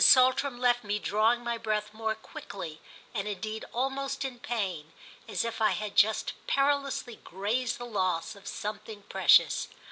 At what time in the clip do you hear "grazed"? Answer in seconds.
7.17-7.77